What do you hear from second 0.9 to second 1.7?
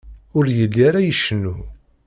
icennu.